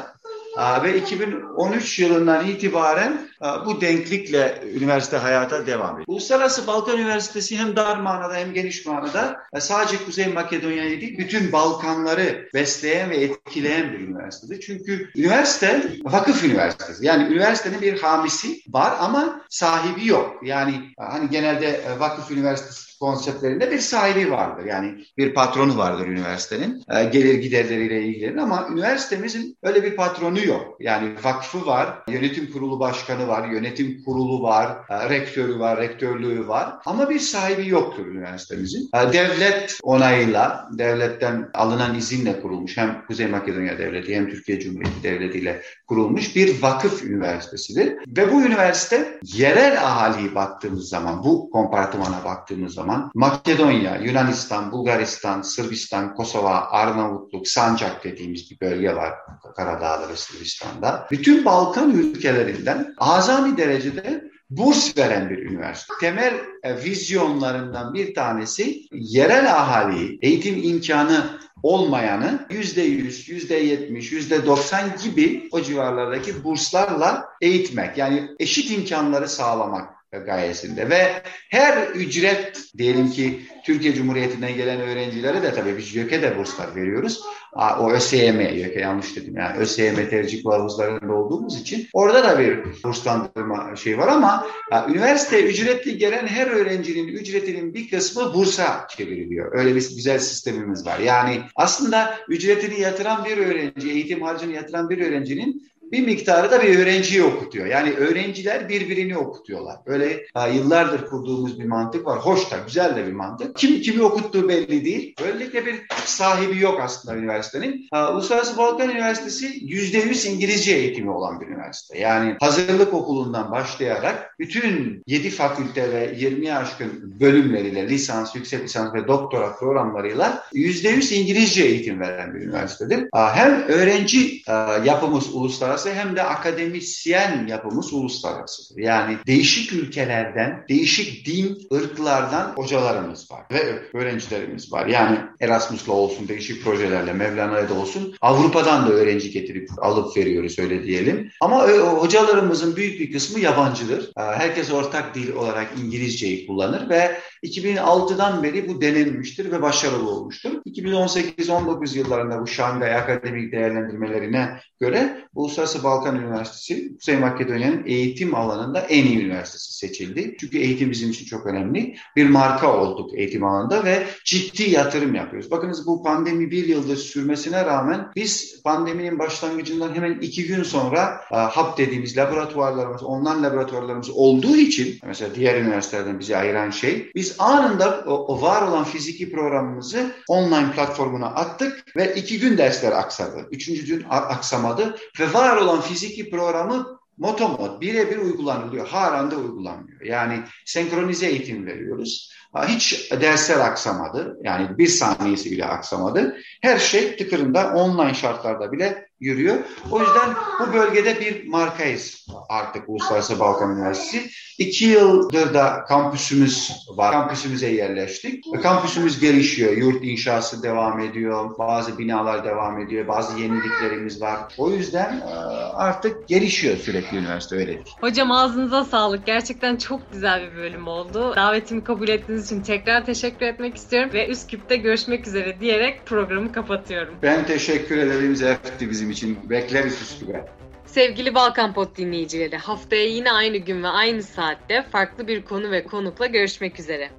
Ve 0.82 0.98
2013 0.98 1.98
yılından 1.98 2.46
itibaren 2.46 3.28
bu 3.66 3.80
denklikle 3.80 4.62
üniversite 4.74 5.16
hayata 5.16 5.66
devam 5.66 5.94
ediyor. 5.94 6.04
Uluslararası 6.06 6.66
Balkan 6.66 6.98
Üniversitesi 6.98 7.58
hem 7.58 7.76
dar 7.76 7.96
manada 7.96 8.34
hem 8.34 8.52
geniş 8.52 8.86
manada 8.86 9.36
sadece 9.58 10.04
Kuzey 10.04 10.26
Makedonya'yı 10.26 11.00
değil 11.00 11.18
bütün 11.18 11.52
Balkanları 11.52 12.48
besleyen 12.54 13.10
ve 13.10 13.16
etkileyen 13.16 13.92
bir 13.92 13.98
üniversitedir. 13.98 14.60
Çünkü 14.60 15.10
üniversite 15.16 15.82
vakıf 16.04 16.44
üniversitesi. 16.44 17.06
Yani 17.06 17.34
üniversitenin 17.34 17.80
bir 17.80 18.00
hamisi 18.00 18.60
var 18.68 18.96
ama 19.00 19.42
sahibi 19.50 20.06
yok. 20.06 20.40
Yani 20.44 20.74
hani 20.98 21.30
genelde 21.30 21.80
vakıf 21.98 22.30
üniversitesi 22.30 22.92
konseptlerinde 23.02 23.70
bir 23.70 23.78
sahibi 23.78 24.30
vardır. 24.30 24.64
Yani 24.64 25.04
bir 25.18 25.34
patronu 25.34 25.78
vardır 25.78 26.06
üniversitenin. 26.06 26.84
E, 26.90 27.04
gelir 27.04 27.34
giderleriyle 27.34 28.02
ilgilenir 28.02 28.36
ama 28.36 28.68
üniversitemizin 28.72 29.56
öyle 29.62 29.82
bir 29.82 29.96
patronu 29.96 30.46
yok. 30.46 30.76
Yani 30.80 31.14
vakfı 31.24 31.66
var, 31.66 32.02
yönetim 32.08 32.52
kurulu 32.52 32.80
başkanı 32.80 33.28
var, 33.32 33.48
yönetim 33.48 34.04
kurulu 34.04 34.42
var, 34.42 34.76
e, 34.90 35.08
rektörü 35.08 35.58
var, 35.58 35.78
rektörlüğü 35.78 36.48
var. 36.48 36.74
Ama 36.86 37.10
bir 37.10 37.18
sahibi 37.18 37.68
yoktur 37.68 38.06
üniversitemizin. 38.06 38.90
E, 38.94 39.12
devlet 39.12 39.78
onayıyla, 39.82 40.68
devletten 40.72 41.50
alınan 41.54 41.94
izinle 41.94 42.40
kurulmuş 42.40 42.76
hem 42.76 43.06
Kuzey 43.06 43.26
Makedonya 43.26 43.78
Devleti 43.78 44.16
hem 44.16 44.30
Türkiye 44.30 44.60
Cumhuriyeti 44.60 45.02
Devleti 45.02 45.38
ile 45.38 45.62
kurulmuş 45.86 46.36
bir 46.36 46.62
vakıf 46.62 47.04
üniversitesidir. 47.04 47.96
Ve 48.16 48.32
bu 48.32 48.42
üniversite 48.42 49.18
yerel 49.22 49.84
ahaliyi 49.86 50.34
baktığımız 50.34 50.88
zaman, 50.88 51.24
bu 51.24 51.50
kompartımana 51.50 52.24
baktığımız 52.24 52.74
zaman 52.74 53.10
Makedonya, 53.14 53.96
Yunanistan, 53.96 54.72
Bulgaristan, 54.72 55.42
Sırbistan, 55.42 56.14
Kosova, 56.14 56.68
Arnavutluk, 56.70 57.48
Sancak 57.48 58.04
dediğimiz 58.04 58.50
bir 58.50 58.60
bölge 58.60 58.96
var 58.96 59.12
Karadağ 59.56 60.08
ve 60.08 60.16
Sırbistan'da. 60.16 61.06
Bütün 61.10 61.44
Balkan 61.44 61.90
ülkelerinden 61.90 62.94
azami 63.22 63.56
derecede 63.56 64.24
burs 64.50 64.98
veren 64.98 65.30
bir 65.30 65.38
üniversite. 65.38 65.94
Temel 66.00 66.34
e, 66.62 66.84
vizyonlarından 66.84 67.94
bir 67.94 68.14
tanesi 68.14 68.80
yerel 68.92 69.54
ahaliyi 69.54 70.18
eğitim 70.22 70.62
imkanı 70.62 71.38
olmayanı 71.62 72.46
yüzde 72.50 72.82
yüz, 72.82 73.28
yüzde 73.28 73.54
yetmiş, 73.54 74.12
yüzde 74.12 74.46
doksan 74.46 74.90
gibi 75.04 75.48
o 75.52 75.60
civarlardaki 75.60 76.44
burslarla 76.44 77.24
eğitmek. 77.40 77.98
Yani 77.98 78.28
eşit 78.38 78.70
imkanları 78.70 79.28
sağlamak 79.28 79.88
gayesinde 80.26 80.90
ve 80.90 81.22
her 81.50 81.88
ücret 81.88 82.62
diyelim 82.78 83.10
ki 83.10 83.40
Türkiye 83.64 83.94
Cumhuriyeti'nden 83.94 84.54
gelen 84.54 84.80
öğrencilere 84.80 85.42
de 85.42 85.54
tabii 85.54 85.78
biz 85.78 85.94
YÖK'e 85.94 86.22
de 86.22 86.38
burslar 86.38 86.76
veriyoruz. 86.76 87.20
O 87.54 87.90
ÖSYM, 87.90 88.40
yanlış 88.78 89.16
dedim 89.16 89.36
yani 89.36 89.58
ÖSYM 89.58 90.08
tercih 90.10 90.42
kılavuzlarında 90.42 91.12
olduğumuz 91.14 91.60
için 91.60 91.88
orada 91.92 92.24
da 92.24 92.38
bir 92.38 92.58
burslandırma 92.84 93.76
şey 93.76 93.98
var 93.98 94.08
ama 94.08 94.46
üniversite 94.88 95.42
ücretli 95.42 95.98
gelen 95.98 96.26
her 96.26 96.46
öğrencinin 96.46 97.08
ücretinin 97.08 97.74
bir 97.74 97.90
kısmı 97.90 98.34
bursa 98.34 98.86
çevriliyor. 98.96 99.58
Öyle 99.58 99.70
bir 99.70 99.94
güzel 99.96 100.18
sistemimiz 100.18 100.86
var. 100.86 100.98
Yani 100.98 101.40
aslında 101.56 102.14
ücretini 102.28 102.80
yatıran 102.80 103.24
bir 103.24 103.38
öğrenci, 103.38 103.90
eğitim 103.90 104.22
harcını 104.22 104.52
yatıran 104.52 104.90
bir 104.90 105.06
öğrencinin 105.06 105.71
bir 105.92 106.06
miktarı 106.06 106.50
da 106.50 106.62
bir 106.62 106.78
öğrenciyi 106.78 107.22
okutuyor. 107.22 107.66
Yani 107.66 107.92
öğrenciler 107.92 108.68
birbirini 108.68 109.18
okutuyorlar. 109.18 109.76
Böyle 109.86 110.26
ha, 110.34 110.46
yıllardır 110.46 111.06
kurduğumuz 111.06 111.60
bir 111.60 111.64
mantık 111.64 112.06
var. 112.06 112.18
Hoş 112.18 112.50
da 112.50 112.56
güzel 112.66 112.96
de 112.96 113.06
bir 113.06 113.12
mantık. 113.12 113.56
Kim 113.56 113.80
kimi 113.80 114.02
okuttuğu 114.02 114.48
belli 114.48 114.84
değil. 114.84 115.14
Böylelikle 115.20 115.66
bir 115.66 115.86
sahibi 116.04 116.58
yok 116.58 116.80
aslında 116.80 117.16
üniversitenin. 117.16 117.88
Ha, 117.90 118.12
Uluslararası 118.12 118.56
Balkan 118.56 118.90
Üniversitesi 118.90 119.46
%100 119.46 120.28
İngilizce 120.28 120.72
eğitimi 120.72 121.10
olan 121.10 121.40
bir 121.40 121.46
üniversite. 121.46 121.98
Yani 121.98 122.36
hazırlık 122.40 122.94
okulundan 122.94 123.50
başlayarak 123.50 124.31
bütün 124.42 125.02
7 125.06 125.30
fakülte 125.30 125.92
ve 125.92 126.14
20'ye 126.14 126.54
aşkın 126.54 127.14
bölümleriyle 127.20 127.88
lisans, 127.88 128.34
yüksek 128.34 128.64
lisans 128.64 128.94
ve 128.94 129.08
doktora 129.08 129.56
programlarıyla 129.56 130.44
%100 130.54 131.14
İngilizce 131.14 131.64
eğitim 131.64 132.00
veren 132.00 132.34
bir 132.34 132.40
üniversitedir. 132.40 133.08
Hem 133.14 133.62
öğrenci 133.68 134.42
yapımız 134.84 135.34
uluslararası 135.34 135.94
hem 135.94 136.16
de 136.16 136.22
akademisyen 136.22 137.46
yapımız 137.46 137.92
uluslararasıdır. 137.92 138.82
Yani 138.82 139.16
değişik 139.26 139.72
ülkelerden, 139.72 140.64
değişik 140.68 141.26
din, 141.26 141.58
ırklardan 141.74 142.52
hocalarımız 142.56 143.30
var 143.30 143.42
ve 143.52 143.82
öğrencilerimiz 143.94 144.72
var. 144.72 144.86
Yani 144.86 145.18
Erasmus'la 145.40 145.92
olsun, 145.92 146.28
değişik 146.28 146.64
projelerle, 146.64 147.12
Mevlana'da 147.12 147.74
olsun 147.74 148.14
Avrupa'dan 148.20 148.86
da 148.86 148.92
öğrenci 148.92 149.30
getirip 149.30 149.68
alıp 149.78 150.16
veriyoruz 150.16 150.58
öyle 150.58 150.84
diyelim. 150.84 151.30
Ama 151.40 151.68
hocalarımızın 151.68 152.76
büyük 152.76 153.00
bir 153.00 153.12
kısmı 153.12 153.40
yabancıdır. 153.40 154.12
Herkes 154.34 154.70
ortak 154.70 155.14
dil 155.14 155.32
olarak 155.32 155.68
İngilizceyi 155.84 156.46
kullanır 156.46 156.88
ve 156.88 157.20
2006'dan 157.44 158.42
beri 158.42 158.68
bu 158.68 158.80
denenmiştir 158.80 159.52
ve 159.52 159.62
başarılı 159.62 160.10
olmuştur. 160.10 160.61
2018-19 160.72 161.98
yıllarında 161.98 162.40
bu 162.40 162.46
Şangay 162.46 162.96
akademik 162.96 163.52
değerlendirmelerine 163.52 164.60
göre 164.80 165.26
Uluslararası 165.34 165.84
Balkan 165.84 166.16
Üniversitesi 166.16 166.96
Kuzey 166.98 167.16
Makedonya'nın 167.16 167.82
eğitim 167.86 168.34
alanında 168.34 168.80
en 168.80 169.04
iyi 169.04 169.24
üniversitesi 169.24 169.72
seçildi. 169.72 170.36
Çünkü 170.40 170.58
eğitim 170.58 170.90
bizim 170.90 171.10
için 171.10 171.26
çok 171.26 171.46
önemli. 171.46 171.96
Bir 172.16 172.28
marka 172.28 172.76
olduk 172.76 173.10
eğitim 173.14 173.44
alanında 173.44 173.84
ve 173.84 174.06
ciddi 174.24 174.70
yatırım 174.70 175.14
yapıyoruz. 175.14 175.50
Bakınız 175.50 175.86
bu 175.86 176.02
pandemi 176.02 176.50
bir 176.50 176.66
yıldır 176.66 176.96
sürmesine 176.96 177.64
rağmen 177.64 178.08
biz 178.16 178.62
pandeminin 178.62 179.18
başlangıcından 179.18 179.94
hemen 179.94 180.18
iki 180.20 180.46
gün 180.46 180.62
sonra 180.62 181.20
HAP 181.30 181.78
dediğimiz 181.78 182.16
laboratuvarlarımız, 182.16 183.02
online 183.02 183.42
laboratuvarlarımız 183.42 184.10
olduğu 184.10 184.56
için 184.56 184.98
mesela 185.06 185.34
diğer 185.34 185.60
üniversitelerden 185.60 186.20
bizi 186.20 186.36
ayıran 186.36 186.70
şey 186.70 187.10
biz 187.14 187.36
anında 187.38 188.04
o 188.06 188.42
var 188.42 188.62
olan 188.68 188.84
fiziki 188.84 189.32
programımızı 189.32 190.12
online 190.28 190.61
platformuna 190.70 191.26
attık 191.26 191.96
ve 191.96 192.14
iki 192.14 192.40
gün 192.40 192.58
dersler 192.58 192.92
aksadı. 192.92 193.48
Üçüncü 193.50 193.86
gün 193.86 194.04
aksamadı 194.10 194.96
ve 195.20 195.32
var 195.32 195.56
olan 195.56 195.80
fiziki 195.80 196.30
programı 196.30 196.98
motomod 197.18 197.80
birebir 197.80 198.18
uygulanılıyor. 198.18 198.88
Halen 198.88 199.30
de 199.30 199.36
uygulanmıyor. 199.36 200.00
Yani 200.00 200.40
senkronize 200.66 201.26
eğitim 201.26 201.66
veriyoruz. 201.66 202.32
Hiç 202.66 203.12
dersler 203.20 203.58
aksamadı. 203.58 204.38
Yani 204.42 204.78
bir 204.78 204.86
saniyesi 204.86 205.50
bile 205.50 205.64
aksamadı. 205.64 206.36
Her 206.62 206.78
şey 206.78 207.16
tıkırında 207.16 207.72
online 207.74 208.14
şartlarda 208.14 208.72
bile 208.72 209.08
yürüyor. 209.22 209.56
O 209.90 210.00
yüzden 210.00 210.30
bu 210.60 210.72
bölgede 210.72 211.20
bir 211.20 211.48
markayız 211.48 212.26
artık 212.48 212.88
Uluslararası 212.88 213.38
Balkan 213.38 213.76
Üniversitesi. 213.76 214.30
İki 214.58 214.84
yıldır 214.84 215.54
da 215.54 215.84
kampüsümüz 215.88 216.72
var. 216.96 217.12
Kampüsümüze 217.12 217.68
yerleştik. 217.68 218.44
Kampüsümüz 218.62 219.20
gelişiyor. 219.20 219.76
Yurt 219.76 220.04
inşası 220.04 220.62
devam 220.62 221.00
ediyor. 221.00 221.58
Bazı 221.58 221.98
binalar 221.98 222.44
devam 222.44 222.80
ediyor. 222.80 223.08
Bazı 223.08 223.38
yeniliklerimiz 223.38 224.22
var. 224.22 224.38
O 224.58 224.70
yüzden 224.70 225.20
e, 225.20 225.34
artık 225.74 226.28
gelişiyor 226.28 226.76
sürekli 226.76 227.18
üniversite 227.18 227.56
öyle 227.56 227.66
değil. 227.66 227.96
Hocam 228.00 228.30
ağzınıza 228.30 228.84
sağlık. 228.84 229.26
Gerçekten 229.26 229.76
çok 229.76 230.12
güzel 230.12 230.50
bir 230.50 230.56
bölüm 230.56 230.88
oldu. 230.88 231.32
Davetimi 231.36 231.84
kabul 231.84 232.08
ettiğiniz 232.08 232.46
için 232.46 232.62
tekrar 232.62 233.06
teşekkür 233.06 233.46
etmek 233.46 233.76
istiyorum 233.76 234.10
ve 234.12 234.28
Üsküp'te 234.28 234.76
görüşmek 234.76 235.26
üzere 235.26 235.60
diyerek 235.60 236.06
programı 236.06 236.52
kapatıyorum. 236.52 237.14
Ben 237.22 237.46
teşekkür 237.46 237.98
ederim 237.98 238.36
Zefti 238.36 238.90
bizim 238.90 239.10
için. 239.12 239.50
Bekleriz 239.50 240.02
Üsküp'e. 240.02 240.44
Sevgili 240.86 241.34
Balkan 241.34 241.74
Pod 241.74 241.96
dinleyicileri, 241.96 242.56
haftaya 242.56 243.06
yine 243.06 243.32
aynı 243.32 243.56
gün 243.56 243.82
ve 243.82 243.88
aynı 243.88 244.22
saatte 244.22 244.82
farklı 244.82 245.28
bir 245.28 245.44
konu 245.44 245.70
ve 245.70 245.84
konukla 245.84 246.26
görüşmek 246.26 246.80
üzere. 246.80 247.10